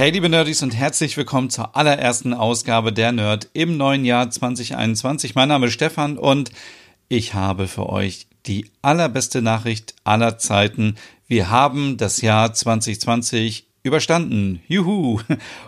[0.00, 5.34] Hey liebe Nerdies und herzlich willkommen zur allerersten Ausgabe der Nerd im neuen Jahr 2021.
[5.34, 6.50] Mein Name ist Stefan und
[7.10, 10.94] ich habe für euch die allerbeste Nachricht aller Zeiten.
[11.26, 14.62] Wir haben das Jahr 2020 überstanden.
[14.68, 15.20] Juhu!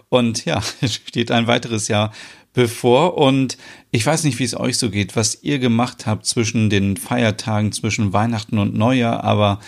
[0.08, 2.10] Und ja, es steht ein weiteres Jahr
[2.55, 3.58] bevor und
[3.91, 7.70] ich weiß nicht, wie es euch so geht, was ihr gemacht habt zwischen den Feiertagen,
[7.72, 9.60] zwischen Weihnachten und Neujahr, aber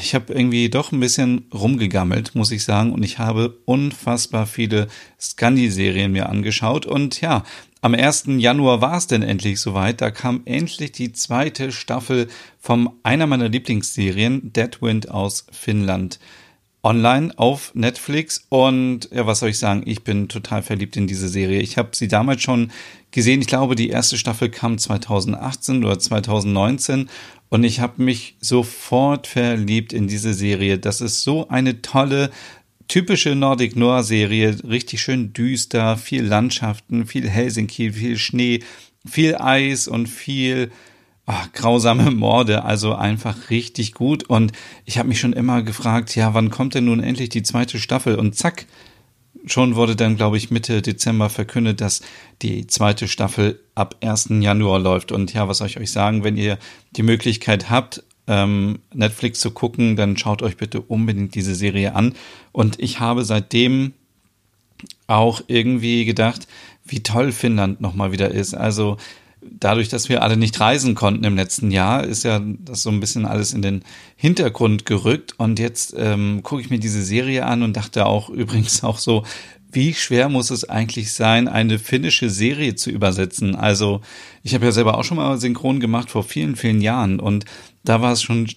[0.00, 4.88] ich habe irgendwie doch ein bisschen rumgegammelt, muss ich sagen, und ich habe unfassbar viele
[5.18, 6.84] Scandi-Serien mir angeschaut.
[6.84, 7.42] Und ja,
[7.80, 8.24] am 1.
[8.36, 10.00] Januar war es denn endlich soweit.
[10.00, 12.28] Da kam endlich die zweite Staffel
[12.60, 16.18] von einer meiner Lieblingsserien, Deadwind aus Finnland
[16.82, 21.28] online auf Netflix und ja, was soll ich sagen, ich bin total verliebt in diese
[21.28, 21.60] Serie.
[21.60, 22.72] Ich habe sie damals schon
[23.12, 23.40] gesehen.
[23.40, 27.08] Ich glaube, die erste Staffel kam 2018 oder 2019
[27.50, 30.78] und ich habe mich sofort verliebt in diese Serie.
[30.78, 32.30] Das ist so eine tolle
[32.88, 38.60] typische Nordic Noir Serie, richtig schön düster, viel Landschaften, viel Helsinki, viel Schnee,
[39.06, 40.70] viel Eis und viel
[41.32, 44.24] ach, grausame Morde, also einfach richtig gut.
[44.24, 44.52] Und
[44.84, 48.16] ich habe mich schon immer gefragt, ja, wann kommt denn nun endlich die zweite Staffel?
[48.16, 48.66] Und zack,
[49.46, 52.02] schon wurde dann, glaube ich, Mitte Dezember verkündet, dass
[52.42, 54.28] die zweite Staffel ab 1.
[54.40, 55.12] Januar läuft.
[55.12, 56.58] Und ja, was soll ich euch sagen, wenn ihr
[56.96, 62.14] die Möglichkeit habt, ähm, Netflix zu gucken, dann schaut euch bitte unbedingt diese Serie an.
[62.52, 63.94] Und ich habe seitdem
[65.06, 66.46] auch irgendwie gedacht,
[66.84, 68.54] wie toll Finnland nochmal wieder ist.
[68.54, 68.96] Also
[69.50, 73.00] dadurch, dass wir alle nicht reisen konnten im letzten Jahr, ist ja das so ein
[73.00, 73.84] bisschen alles in den
[74.16, 75.34] Hintergrund gerückt.
[75.38, 79.24] Und jetzt ähm, gucke ich mir diese Serie an und dachte auch übrigens auch so,
[79.70, 83.54] wie schwer muss es eigentlich sein, eine finnische Serie zu übersetzen?
[83.54, 84.02] Also
[84.42, 87.46] ich habe ja selber auch schon mal synchron gemacht vor vielen, vielen Jahren und
[87.82, 88.48] da war es schon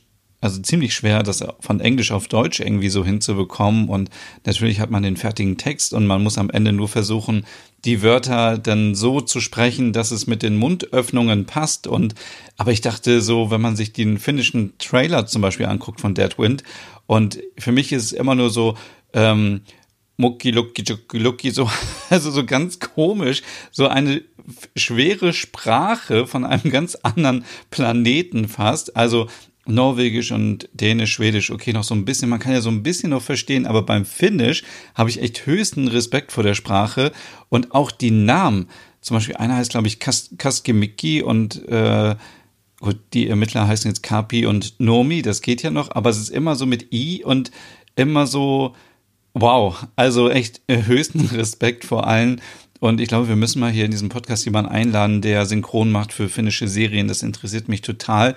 [0.41, 3.89] also ziemlich schwer, das von Englisch auf Deutsch irgendwie so hinzubekommen.
[3.89, 4.11] Und
[4.45, 7.45] natürlich hat man den fertigen Text und man muss am Ende nur versuchen,
[7.85, 11.87] die Wörter dann so zu sprechen, dass es mit den Mundöffnungen passt.
[11.87, 12.15] Und
[12.57, 16.63] aber ich dachte so, wenn man sich den finnischen Trailer zum Beispiel anguckt von Deadwind,
[17.07, 18.75] und für mich ist es immer nur so,
[19.13, 19.61] ähm,
[20.17, 21.69] Mucki, Lucki, Jucki, Lucki, so,
[22.09, 24.23] also so ganz komisch, so eine
[24.75, 28.95] schwere Sprache von einem ganz anderen Planeten fast.
[28.95, 29.27] Also
[29.67, 33.09] Norwegisch und Dänisch, Schwedisch, okay, noch so ein bisschen, man kann ja so ein bisschen
[33.09, 37.11] noch verstehen, aber beim Finnisch habe ich echt höchsten Respekt vor der Sprache
[37.49, 38.67] und auch die Namen.
[39.01, 42.15] Zum Beispiel einer heißt, glaube ich, Kaskemiki und äh,
[42.79, 46.29] gut, die Ermittler heißen jetzt Kapi und Nomi, das geht ja noch, aber es ist
[46.29, 47.51] immer so mit I und
[47.95, 48.75] immer so,
[49.33, 52.41] wow, also echt höchsten Respekt vor allen.
[52.79, 56.13] Und ich glaube, wir müssen mal hier in diesem Podcast jemanden einladen, der synchron macht
[56.13, 57.07] für finnische Serien.
[57.07, 58.35] Das interessiert mich total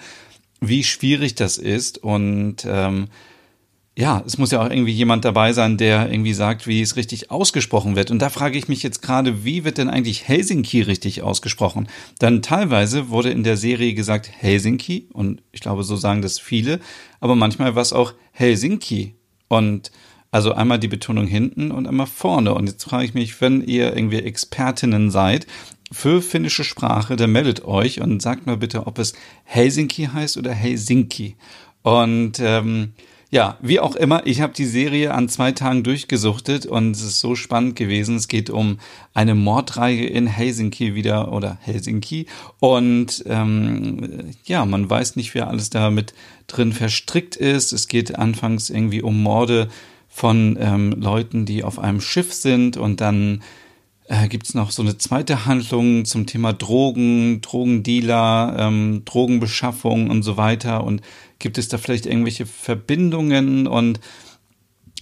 [0.60, 1.98] wie schwierig das ist.
[1.98, 3.08] Und ähm,
[3.98, 7.32] ja, es muss ja auch irgendwie jemand dabei sein, der irgendwie sagt, wie es richtig
[7.32, 8.12] ausgesprochen wird.
[8.12, 11.88] Und da frage ich mich jetzt gerade, wie wird denn eigentlich Helsinki richtig ausgesprochen?
[12.20, 16.78] Dann teilweise wurde in der Serie gesagt Helsinki und ich glaube, so sagen das viele,
[17.19, 19.16] aber manchmal war es auch Helsinki.
[19.48, 19.90] Und
[20.30, 22.54] also einmal die Betonung hinten und einmal vorne.
[22.54, 25.46] Und jetzt frage ich mich, wenn ihr irgendwie Expertinnen seid,
[25.91, 30.53] für finnische Sprache, dann meldet euch und sagt mal bitte, ob es Helsinki heißt oder
[30.53, 31.37] Helsinki.
[31.82, 32.93] Und ähm,
[33.31, 37.21] ja, wie auch immer, ich habe die Serie an zwei Tagen durchgesuchtet und es ist
[37.21, 38.16] so spannend gewesen.
[38.16, 38.78] Es geht um
[39.12, 42.26] eine Mordreihe in Helsinki wieder oder Helsinki.
[42.59, 46.15] Und ähm, ja, man weiß nicht, wer alles da mit
[46.47, 47.72] drin verstrickt ist.
[47.72, 49.69] Es geht anfangs irgendwie um Morde
[50.09, 53.43] von ähm, Leuten, die auf einem Schiff sind und dann
[54.08, 60.22] äh, gibt es noch so eine zweite Handlung zum Thema Drogen, Drogendealer, ähm, Drogenbeschaffung und
[60.22, 60.84] so weiter.
[60.84, 61.02] Und
[61.38, 64.00] gibt es da vielleicht irgendwelche Verbindungen und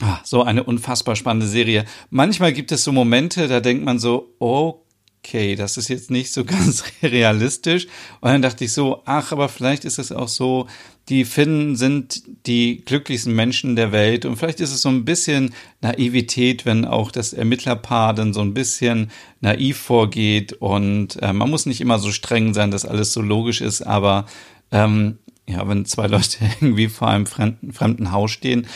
[0.01, 1.85] ah, so eine unfassbar spannende Serie.
[2.11, 4.83] Manchmal gibt es so Momente, da denkt man so, oh
[5.27, 7.87] okay, das ist jetzt nicht so ganz realistisch.
[8.21, 10.67] Und dann dachte ich so, ach, aber vielleicht ist es auch so,
[11.09, 14.25] die Finnen sind die glücklichsten Menschen der Welt.
[14.25, 18.55] Und vielleicht ist es so ein bisschen Naivität, wenn auch das Ermittlerpaar dann so ein
[18.55, 20.55] bisschen naiv vorgeht.
[20.55, 24.27] Und äh, man muss nicht immer so streng sein, dass alles so logisch ist, aber
[24.73, 25.19] ähm,
[25.49, 28.67] ja, wenn zwei Leute irgendwie vor einem fremden, fremden Haus stehen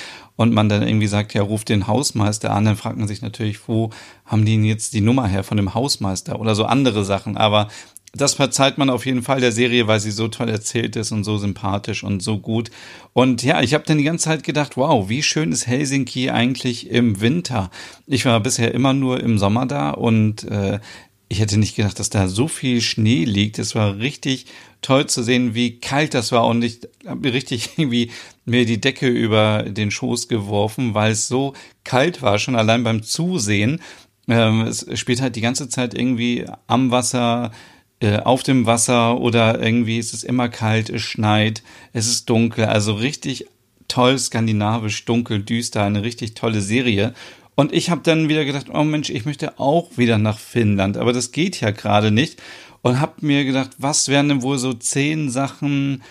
[0.41, 3.69] und man dann irgendwie sagt, ja, ruft den Hausmeister an, dann fragt man sich natürlich,
[3.69, 3.91] wo
[4.25, 7.37] haben die jetzt die Nummer her von dem Hausmeister oder so andere Sachen.
[7.37, 7.69] Aber
[8.15, 11.25] das verzeiht man auf jeden Fall der Serie, weil sie so toll erzählt ist und
[11.25, 12.71] so sympathisch und so gut.
[13.13, 16.89] Und ja, ich habe dann die ganze Zeit gedacht, wow, wie schön ist Helsinki eigentlich
[16.89, 17.71] im Winter.
[18.07, 20.81] Ich war bisher immer nur im Sommer da und äh,
[21.29, 23.59] ich hätte nicht gedacht, dass da so viel Schnee liegt.
[23.59, 24.47] Es war richtig
[24.81, 28.11] toll zu sehen, wie kalt das war und ich habe richtig irgendwie
[28.51, 31.55] mir die Decke über den Schoß geworfen, weil es so
[31.85, 33.81] kalt war, schon allein beim Zusehen.
[34.29, 37.53] Ähm, es spielt halt die ganze Zeit irgendwie am Wasser,
[38.01, 41.63] äh, auf dem Wasser oder irgendwie ist es immer kalt, es schneit,
[41.93, 43.47] es ist dunkel, also richtig
[43.89, 47.15] toll skandinavisch, dunkel, düster, eine richtig tolle Serie.
[47.55, 51.13] Und ich habe dann wieder gedacht, oh Mensch, ich möchte auch wieder nach Finnland, aber
[51.13, 52.41] das geht ja gerade nicht.
[52.83, 56.03] Und habe mir gedacht, was wären denn wohl so zehn Sachen,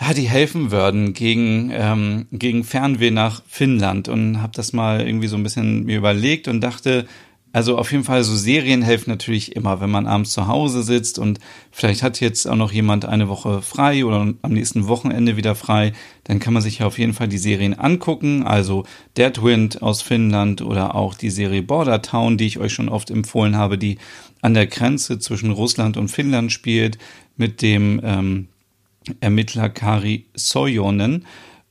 [0.00, 4.08] ja, die helfen würden gegen, ähm, gegen Fernweh nach Finnland.
[4.08, 7.06] Und habe das mal irgendwie so ein bisschen mir überlegt und dachte,
[7.52, 11.18] also auf jeden Fall so Serien helfen natürlich immer, wenn man abends zu Hause sitzt
[11.18, 11.40] und
[11.72, 15.92] vielleicht hat jetzt auch noch jemand eine Woche frei oder am nächsten Wochenende wieder frei,
[16.24, 18.84] dann kann man sich ja auf jeden Fall die Serien angucken, also
[19.16, 23.56] Deadwind aus Finnland oder auch die Serie Border Town, die ich euch schon oft empfohlen
[23.56, 23.98] habe, die
[24.42, 26.98] an der Grenze zwischen Russland und Finnland spielt
[27.36, 28.48] mit dem ähm,
[29.20, 31.26] Ermittler Kari Sojonen.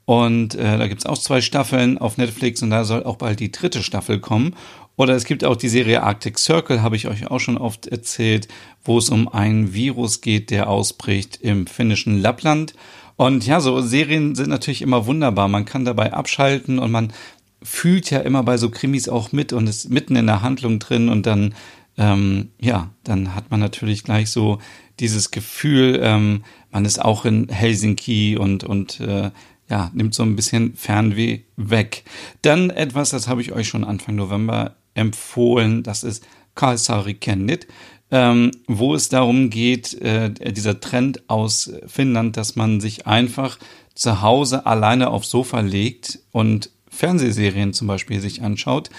[0.05, 3.51] Und äh, da gibt's auch zwei Staffeln auf Netflix und da soll auch bald die
[3.51, 4.55] dritte Staffel kommen.
[4.95, 8.47] Oder es gibt auch die Serie Arctic Circle, habe ich euch auch schon oft erzählt,
[8.83, 12.73] wo es um ein Virus geht, der ausbricht im finnischen Lappland.
[13.15, 15.47] Und ja, so Serien sind natürlich immer wunderbar.
[15.47, 17.13] Man kann dabei abschalten und man
[17.61, 21.09] fühlt ja immer bei so Krimis auch mit und ist mitten in der Handlung drin
[21.09, 21.53] und dann,
[21.97, 24.59] ähm, ja, dann hat man natürlich gleich so
[24.99, 29.31] dieses Gefühl, ähm, man ist auch in Helsinki und, und äh,
[29.69, 32.03] ja, nimmt so ein bisschen Fernweh weg.
[32.41, 35.83] Dann etwas, das habe ich euch schon Anfang November empfohlen.
[35.83, 36.25] Das ist
[36.55, 37.67] Kalsari Kennit,
[38.11, 43.59] ähm, wo es darum geht, äh, dieser Trend aus Finnland, dass man sich einfach
[43.93, 48.89] zu Hause alleine aufs Sofa legt und Fernsehserien zum Beispiel sich anschaut.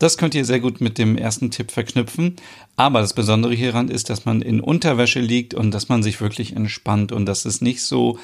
[0.00, 2.36] Das könnt ihr sehr gut mit dem ersten Tipp verknüpfen.
[2.74, 6.56] Aber das Besondere hieran ist, dass man in Unterwäsche liegt und dass man sich wirklich
[6.56, 8.18] entspannt und dass es nicht so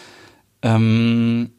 [0.63, 1.51] ähm,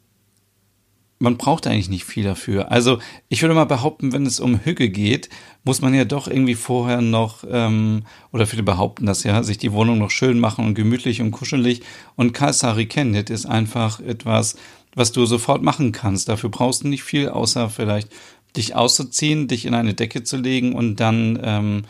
[1.19, 2.71] man braucht eigentlich nicht viel dafür.
[2.71, 5.29] Also ich würde mal behaupten, wenn es um Hüge geht,
[5.63, 9.71] muss man ja doch irgendwie vorher noch, ähm, oder viele behaupten das ja, sich die
[9.71, 11.81] Wohnung noch schön machen und gemütlich und kuschelig.
[12.15, 14.57] Und Kalsari Kendit ist einfach etwas,
[14.93, 16.29] was du sofort machen kannst.
[16.29, 18.09] Dafür brauchst du nicht viel, außer vielleicht
[18.55, 21.83] dich auszuziehen, dich in eine Decke zu legen und dann ähm,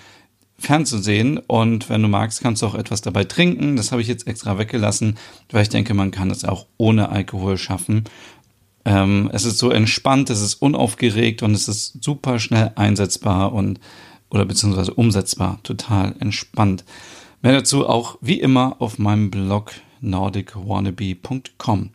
[0.60, 1.38] fernzusehen.
[1.38, 3.76] Und wenn du magst, kannst du auch etwas dabei trinken.
[3.76, 5.18] Das habe ich jetzt extra weggelassen,
[5.52, 8.06] weil ich denke, man kann es auch ohne Alkohol schaffen.
[8.86, 13.80] Ähm, es ist so entspannt, es ist unaufgeregt und es ist super schnell einsetzbar und
[14.30, 16.84] oder beziehungsweise umsetzbar, total entspannt.
[17.42, 19.72] Mehr dazu auch wie immer auf meinem Blog
[20.02, 21.92] nordicwannabe.com.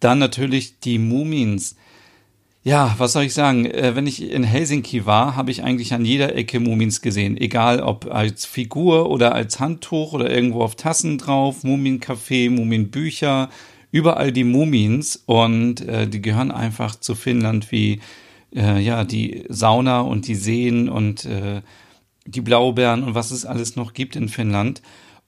[0.00, 1.76] Dann natürlich die Mumins.
[2.66, 3.64] Ja, was soll ich sagen?
[3.66, 7.36] Äh, wenn ich in Helsinki war, habe ich eigentlich an jeder Ecke Mumins gesehen.
[7.36, 13.50] Egal ob als Figur oder als Handtuch oder irgendwo auf Tassen drauf, Mumiencafé, Mumienbücher,
[13.92, 18.00] überall die Mumins und äh, die gehören einfach zu Finnland wie
[18.52, 21.62] äh, ja die Sauna und die Seen und äh,
[22.24, 24.82] die Blaubeeren und was es alles noch gibt in Finnland.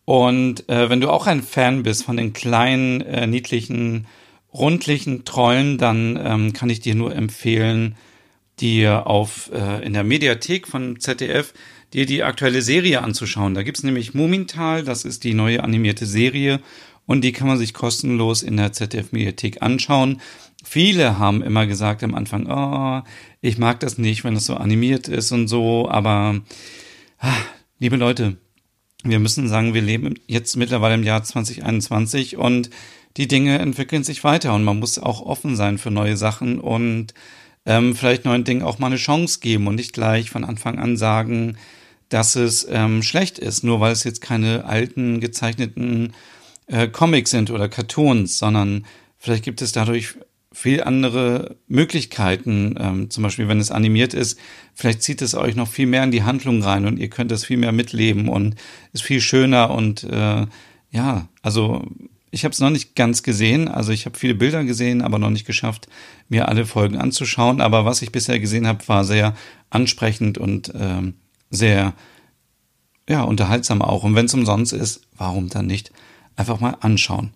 [0.04, 4.08] Und äh, wenn du auch ein Fan bist von den kleinen, äh, niedlichen,
[4.58, 7.96] rundlichen Trollen, dann ähm, kann ich dir nur empfehlen,
[8.60, 11.54] dir auf äh, in der Mediathek von ZDF
[11.92, 13.54] dir die aktuelle Serie anzuschauen.
[13.54, 16.60] Da gibt's nämlich Mumintal, das ist die neue animierte Serie
[17.06, 20.20] und die kann man sich kostenlos in der ZDF-Mediathek anschauen.
[20.62, 23.02] Viele haben immer gesagt am Anfang, oh,
[23.40, 26.40] ich mag das nicht, wenn es so animiert ist und so, aber
[27.20, 27.36] ah,
[27.78, 28.36] liebe Leute,
[29.04, 32.70] wir müssen sagen, wir leben jetzt mittlerweile im Jahr 2021 und
[33.16, 37.14] die Dinge entwickeln sich weiter und man muss auch offen sein für neue Sachen und
[37.66, 40.96] ähm, vielleicht neuen Dingen auch mal eine Chance geben und nicht gleich von Anfang an
[40.96, 41.56] sagen,
[42.08, 46.14] dass es ähm, schlecht ist, nur weil es jetzt keine alten gezeichneten
[46.66, 48.86] äh, Comics sind oder Cartoons, sondern
[49.18, 50.14] vielleicht gibt es dadurch
[50.52, 52.74] viel andere Möglichkeiten.
[52.78, 54.38] Ähm, zum Beispiel, wenn es animiert ist,
[54.74, 57.44] vielleicht zieht es euch noch viel mehr in die Handlung rein und ihr könnt es
[57.44, 58.56] viel mehr mitleben und
[58.92, 60.46] ist viel schöner und äh,
[60.90, 61.84] ja, also
[62.30, 63.68] ich habe es noch nicht ganz gesehen.
[63.68, 65.88] Also ich habe viele Bilder gesehen, aber noch nicht geschafft,
[66.28, 67.60] mir alle Folgen anzuschauen.
[67.60, 69.34] Aber was ich bisher gesehen habe, war sehr
[69.70, 71.14] ansprechend und ähm,
[71.50, 71.94] sehr
[73.08, 74.04] ja unterhaltsam auch.
[74.04, 75.90] Und wenn es umsonst ist, warum dann nicht?
[76.38, 77.32] einfach mal anschauen.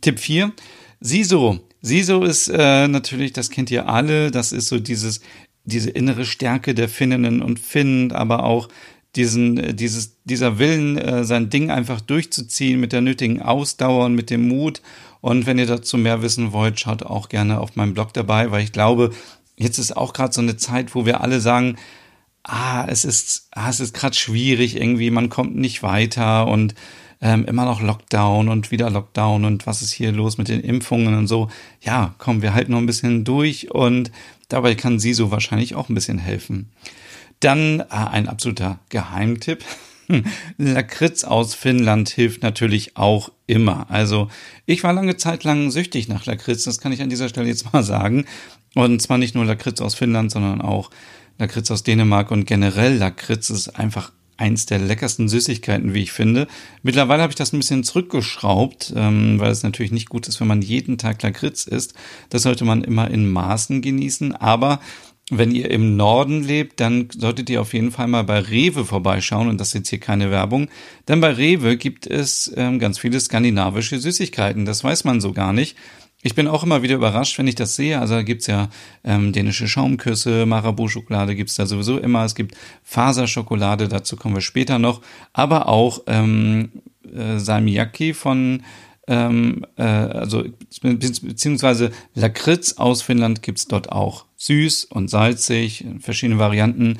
[0.00, 0.52] Tipp 4.
[1.00, 1.60] Siso.
[1.82, 5.20] Siso ist äh, natürlich, das kennt ihr alle, das ist so dieses,
[5.64, 8.68] diese innere Stärke der Finninnen und Finnen, aber auch
[9.16, 14.14] diesen, äh, dieses, dieser Willen, äh, sein Ding einfach durchzuziehen mit der nötigen Ausdauer und
[14.14, 14.80] mit dem Mut.
[15.20, 18.62] Und wenn ihr dazu mehr wissen wollt, schaut auch gerne auf meinem Blog dabei, weil
[18.62, 19.10] ich glaube,
[19.56, 21.76] jetzt ist auch gerade so eine Zeit, wo wir alle sagen,
[22.44, 26.74] ah, es ist, ah, es ist gerade schwierig irgendwie, man kommt nicht weiter und
[27.22, 31.14] ähm, immer noch Lockdown und wieder Lockdown und was ist hier los mit den Impfungen
[31.14, 31.48] und so.
[31.80, 34.10] Ja, komm, wir halten noch ein bisschen durch und
[34.48, 36.70] dabei kann sie so wahrscheinlich auch ein bisschen helfen.
[37.38, 39.64] Dann äh, ein absoluter Geheimtipp.
[40.58, 43.88] Lakritz aus Finnland hilft natürlich auch immer.
[43.88, 44.28] Also
[44.66, 47.72] ich war lange Zeit lang süchtig nach Lakritz, das kann ich an dieser Stelle jetzt
[47.72, 48.26] mal sagen.
[48.74, 50.90] Und zwar nicht nur Lakritz aus Finnland, sondern auch
[51.38, 56.48] Lakritz aus Dänemark und generell Lakritz ist einfach eins der leckersten Süßigkeiten, wie ich finde.
[56.82, 60.48] Mittlerweile habe ich das ein bisschen zurückgeschraubt, ähm, weil es natürlich nicht gut ist, wenn
[60.48, 61.94] man jeden Tag Lakritz isst.
[62.30, 64.80] Das sollte man immer in Maßen genießen, aber
[65.30, 69.48] wenn ihr im Norden lebt, dann solltet ihr auf jeden Fall mal bei Rewe vorbeischauen.
[69.48, 70.68] Und das ist jetzt hier keine Werbung.
[71.08, 74.66] Denn bei Rewe gibt es ähm, ganz viele skandinavische Süßigkeiten.
[74.66, 75.76] Das weiß man so gar nicht.
[76.24, 77.98] Ich bin auch immer wieder überrascht, wenn ich das sehe.
[77.98, 78.68] Also da gibt's ja
[79.02, 82.24] ähm, dänische Schaumküsse, Marabu-Schokolade gibt's da sowieso immer.
[82.24, 85.02] Es gibt Faserschokolade, dazu kommen wir später noch.
[85.32, 86.70] Aber auch ähm,
[87.12, 88.62] äh, Salmiakki von
[89.08, 90.44] ähm, äh, also
[90.80, 94.26] beziehungsweise Lakritz aus Finnland gibt's dort auch.
[94.36, 96.98] Süß und salzig, verschiedene Varianten.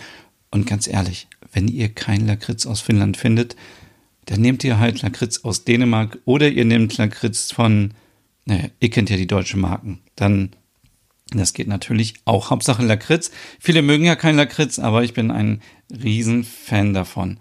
[0.51, 3.57] Und ganz ehrlich, wenn ihr kein Lakritz aus Finnland findet,
[4.27, 7.93] dann nehmt ihr halt Lakritz aus Dänemark oder ihr nehmt Lakritz von,
[8.45, 10.01] naja, ihr kennt ja die deutschen Marken.
[10.17, 10.51] Dann,
[11.31, 12.51] das geht natürlich auch.
[12.51, 13.31] Hauptsache Lakritz.
[13.61, 17.39] Viele mögen ja kein Lakritz, aber ich bin ein Riesenfan davon.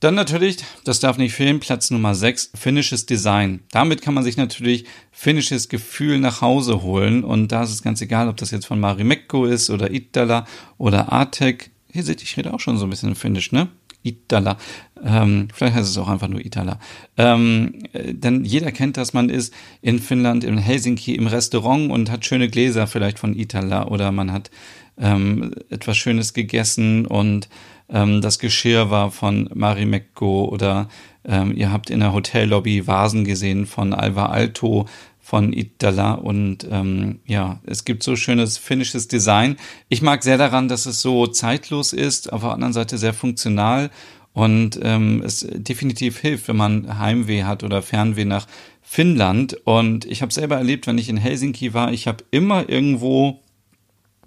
[0.00, 3.60] Dann natürlich, das darf nicht fehlen, Platz Nummer 6, finnisches Design.
[3.70, 8.02] Damit kann man sich natürlich finnisches Gefühl nach Hause holen und da ist es ganz
[8.02, 11.70] egal, ob das jetzt von Marimekko ist oder Itala oder Artek.
[11.90, 13.68] Hier seht ihr, ich rede auch schon so ein bisschen finnisch, ne?
[14.04, 14.56] Itala.
[15.04, 16.78] Ähm, vielleicht heißt es auch einfach nur Itala.
[17.16, 22.10] Ähm, äh, denn jeder kennt das, man ist in Finnland, in Helsinki im Restaurant und
[22.10, 24.50] hat schöne Gläser vielleicht von Itala oder man hat
[24.98, 27.48] ähm, etwas Schönes gegessen und
[27.88, 30.88] ähm, das Geschirr war von Marimekko oder
[31.24, 34.86] ähm, ihr habt in der Hotellobby Vasen gesehen von Alva Alto
[35.24, 39.56] von Itala und ähm, ja, es gibt so schönes finnisches Design.
[39.88, 43.90] Ich mag sehr daran, dass es so zeitlos ist, auf der anderen Seite sehr funktional
[44.34, 48.46] und ähm, es definitiv hilft, wenn man Heimweh hat oder Fernweh nach
[48.82, 49.56] Finnland.
[49.64, 53.43] Und ich habe selber erlebt, wenn ich in Helsinki war, ich habe immer irgendwo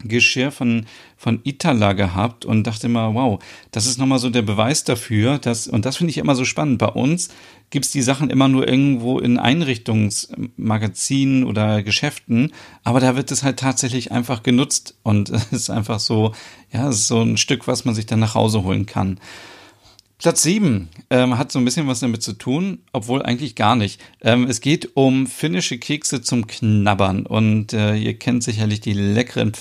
[0.03, 0.85] Geschirr von,
[1.15, 3.39] von Itala gehabt und dachte immer, wow,
[3.71, 6.79] das ist nochmal so der Beweis dafür, dass, und das finde ich immer so spannend.
[6.79, 7.29] Bei uns
[7.69, 13.59] gibt's die Sachen immer nur irgendwo in Einrichtungsmagazinen oder Geschäften, aber da wird es halt
[13.59, 16.33] tatsächlich einfach genutzt und es ist einfach so,
[16.71, 19.19] ja, es ist so ein Stück, was man sich dann nach Hause holen kann.
[20.19, 24.01] Platz 7 ähm, hat so ein bisschen was damit zu tun, obwohl eigentlich gar nicht.
[24.21, 29.51] Ähm, es geht um finnische Kekse zum Knabbern und äh, ihr kennt sicherlich die leckeren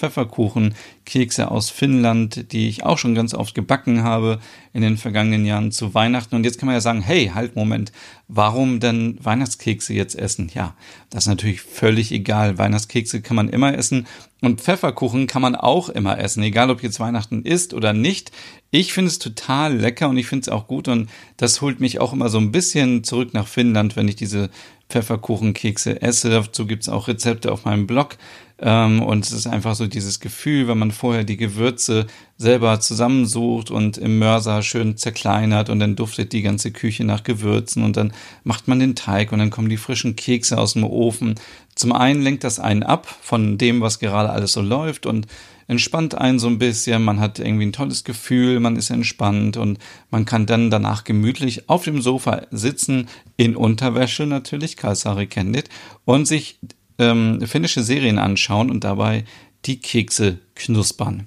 [1.07, 4.41] Pfefferkuchenkekse aus Finnland, die ich auch schon ganz oft gebacken habe
[4.73, 6.35] in den vergangenen Jahren zu Weihnachten.
[6.35, 7.93] Und jetzt kann man ja sagen, hey, halt, Moment,
[8.29, 10.51] warum denn Weihnachtskekse jetzt essen?
[10.53, 10.75] Ja,
[11.11, 12.59] das ist natürlich völlig egal.
[12.59, 14.07] Weihnachtskekse kann man immer essen
[14.43, 18.33] und Pfefferkuchen kann man auch immer essen, egal ob jetzt Weihnachten ist oder nicht.
[18.71, 22.01] Ich finde es total lecker und ich finde es auch gut und das holt mich
[22.01, 24.51] auch immer so ein bisschen zurück nach Finnland, wenn ich diese
[24.89, 26.31] Pfefferkuchenkekse esse.
[26.31, 28.17] Dazu gibt es auch Rezepte auf meinem Blog.
[28.59, 32.07] Ähm, und es ist einfach so dieses Gefühl, wenn man vorher die Gewürze
[32.39, 37.85] selber zusammensucht und im Mörser schön zerkleinert und dann duftet die ganze Küche nach Gewürzen
[37.85, 38.15] und dann
[38.45, 41.35] macht man den Teig und dann kommen die frischen Kekse aus dem Ofen.
[41.75, 45.27] Zum einen lenkt das einen ab von dem, was gerade alles so läuft und
[45.69, 49.79] entspannt einen so ein bisschen, man hat irgendwie ein tolles Gefühl, man ist entspannt und
[50.11, 55.65] man kann dann danach gemütlich auf dem Sofa sitzen, in Unterwäsche natürlich, Kalsari kennt
[56.05, 56.59] und sich
[56.99, 59.25] ähm, finnische Serien anschauen und dabei
[59.65, 61.27] die Kekse knuspern.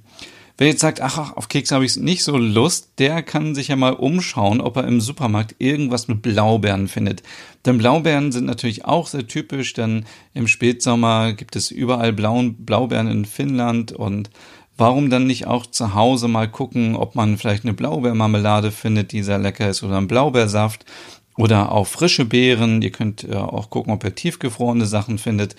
[0.59, 3.77] Wer jetzt sagt, ach, auf Kekse habe ich nicht so Lust, der kann sich ja
[3.77, 7.23] mal umschauen, ob er im Supermarkt irgendwas mit Blaubeeren findet.
[7.65, 13.07] Denn Blaubeeren sind natürlich auch sehr typisch, denn im Spätsommer gibt es überall blauen Blaubeeren
[13.07, 14.31] in Finnland und
[14.75, 19.23] warum dann nicht auch zu Hause mal gucken, ob man vielleicht eine Blaubeermarmelade findet, die
[19.23, 20.83] sehr lecker ist oder einen Blaubeersaft
[21.37, 22.81] oder auch frische Beeren.
[22.81, 25.55] Ihr könnt äh, auch gucken, ob ihr tiefgefrorene Sachen findet.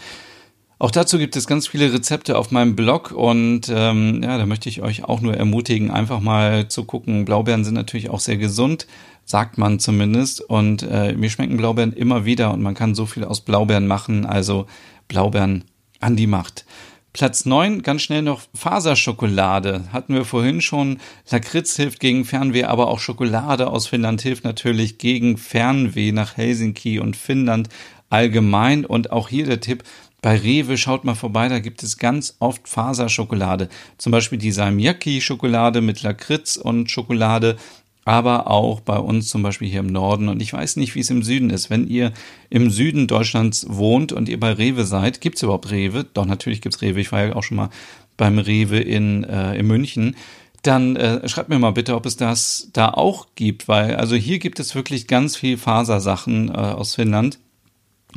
[0.81, 4.71] Auch dazu gibt es ganz viele Rezepte auf meinem Blog und ähm, ja, da möchte
[4.71, 7.27] ich euch auch nur ermutigen, einfach mal zu gucken.
[7.27, 8.87] Blaubeeren sind natürlich auch sehr gesund,
[9.27, 10.41] sagt man zumindest.
[10.41, 14.25] Und äh, mir schmecken Blaubeeren immer wieder und man kann so viel aus Blaubeeren machen.
[14.25, 14.65] Also
[15.07, 15.65] Blaubeeren
[16.01, 16.65] an die Macht.
[17.13, 19.85] Platz 9, ganz schnell noch Faserschokolade.
[19.93, 20.99] Hatten wir vorhin schon.
[21.31, 27.01] Lakritz hilft gegen Fernweh, aber auch Schokolade aus Finnland hilft natürlich gegen Fernweh nach Helsinki
[27.01, 27.69] und Finnland
[28.09, 28.87] allgemein.
[28.87, 29.85] Und auch hier der Tipp,
[30.23, 33.69] bei Rewe schaut mal vorbei, da gibt es ganz oft Faserschokolade.
[33.99, 37.57] Zum Beispiel die Salmiakki-Schokolade mit Lakritz und Schokolade,
[38.05, 40.29] aber auch bei uns zum Beispiel hier im Norden.
[40.29, 41.71] Und ich weiß nicht, wie es im Süden ist.
[41.71, 42.13] Wenn ihr
[42.51, 46.05] im Süden Deutschlands wohnt und ihr bei Rewe seid, gibt es überhaupt Rewe?
[46.05, 47.01] Doch, natürlich gibt es Rewe.
[47.01, 47.71] Ich war ja auch schon mal
[48.17, 50.17] beim Rewe in, äh, in München
[50.63, 54.39] dann äh, schreibt mir mal bitte, ob es das da auch gibt, weil also hier
[54.39, 57.39] gibt es wirklich ganz viel Fasersachen äh, aus Finnland.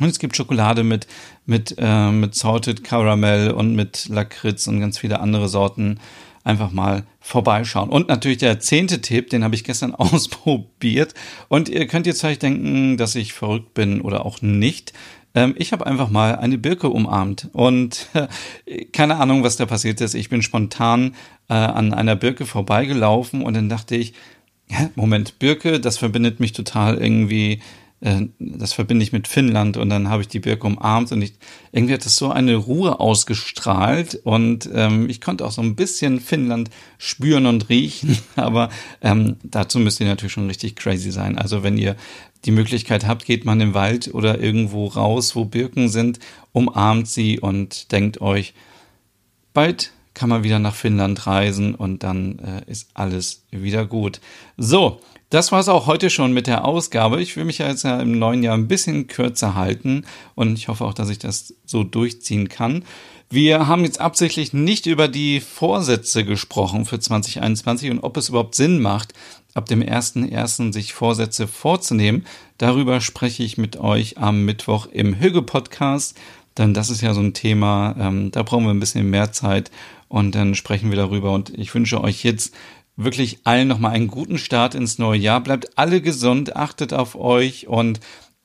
[0.00, 1.06] Und es gibt Schokolade mit,
[1.46, 6.00] mit, äh, mit Salted Caramel und mit Lakritz und ganz viele andere Sorten.
[6.42, 7.88] Einfach mal vorbeischauen.
[7.88, 11.14] Und natürlich der zehnte Tipp, den habe ich gestern ausprobiert.
[11.48, 14.92] Und ihr könnt jetzt vielleicht denken, dass ich verrückt bin oder auch nicht.
[15.34, 17.48] Ähm, ich habe einfach mal eine Birke umarmt.
[17.52, 18.08] Und
[18.66, 20.14] äh, keine Ahnung, was da passiert ist.
[20.14, 21.14] Ich bin spontan
[21.48, 24.12] äh, an einer Birke vorbeigelaufen und dann dachte ich,
[24.94, 27.60] Moment, Birke, das verbindet mich total irgendwie
[28.04, 31.32] äh, das verbinde ich mit Finnland und dann habe ich die Birke umarmt und ich,
[31.72, 36.20] irgendwie hat das so eine Ruhe ausgestrahlt und ähm, ich konnte auch so ein bisschen
[36.20, 36.68] Finnland
[36.98, 38.68] spüren und riechen, aber
[39.00, 41.38] ähm, dazu müsst ihr natürlich schon richtig crazy sein.
[41.38, 41.96] Also wenn ihr
[42.44, 46.18] die Möglichkeit habt, geht man im Wald oder irgendwo raus, wo Birken sind,
[46.52, 48.52] umarmt sie und denkt euch,
[49.54, 54.20] bald kann man wieder nach Finnland reisen und dann äh, ist alles wieder gut.
[54.56, 57.20] So, das war es auch heute schon mit der Ausgabe.
[57.20, 60.04] Ich will mich ja jetzt ja im neuen Jahr ein bisschen kürzer halten
[60.36, 62.84] und ich hoffe auch, dass ich das so durchziehen kann.
[63.30, 68.54] Wir haben jetzt absichtlich nicht über die Vorsätze gesprochen für 2021 und ob es überhaupt
[68.54, 69.12] Sinn macht,
[69.54, 70.72] ab dem 1.1.
[70.72, 72.26] sich Vorsätze vorzunehmen.
[72.58, 76.16] Darüber spreche ich mit euch am Mittwoch im Hüge-Podcast.
[76.56, 79.72] Denn das ist ja so ein Thema, ähm, da brauchen wir ein bisschen mehr Zeit
[80.14, 81.32] und dann sprechen wir darüber.
[81.32, 82.54] Und ich wünsche euch jetzt
[82.94, 85.42] wirklich allen nochmal einen guten Start ins neue Jahr.
[85.42, 87.98] Bleibt alle gesund, achtet auf euch und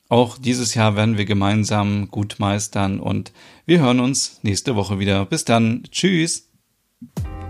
[0.10, 3.32] auch dieses Jahr werden wir gemeinsam gut meistern und
[3.68, 5.26] wir hören uns nächste Woche wieder.
[5.26, 5.84] Bis dann.
[5.92, 6.50] Tschüss.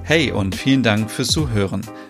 [0.04, 1.84] Hey und vielen Dank fürs Zuhören.